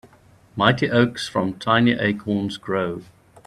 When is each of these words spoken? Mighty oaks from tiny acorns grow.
Mighty 0.55 0.89
oaks 0.89 1.27
from 1.29 1.59
tiny 1.59 1.91
acorns 1.91 2.57
grow. 2.57 3.03